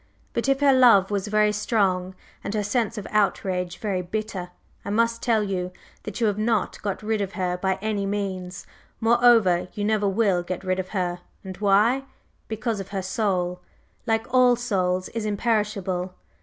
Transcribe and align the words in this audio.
But 0.33 0.49
if 0.49 0.61
her 0.61 0.73
love 0.73 1.11
was 1.11 1.27
very 1.27 1.51
strong 1.51 2.15
and 2.43 2.55
her 2.55 2.63
sense 2.63 2.97
of 2.97 3.05
outrage 3.11 3.77
very 3.77 4.01
bitter, 4.01 4.49
I 4.83 4.89
must 4.89 5.21
tell 5.21 5.43
you 5.43 5.71
that 6.01 6.19
you 6.19 6.25
have 6.25 6.39
not 6.39 6.81
got 6.81 7.03
rid 7.03 7.21
of 7.21 7.33
her 7.33 7.55
by 7.55 7.77
any 7.83 8.07
means, 8.07 8.65
moreover, 8.99 9.67
you 9.75 9.85
never 9.85 10.09
will 10.09 10.41
get 10.41 10.63
rid 10.63 10.79
of 10.79 10.87
her. 10.89 11.19
And 11.43 11.55
why? 11.57 12.05
Because 12.47 12.81
her 12.81 13.01
Soul, 13.03 13.61
like 14.07 14.25
all 14.33 14.55
Souls, 14.55 15.07
is 15.09 15.23
imperishable. 15.23 16.15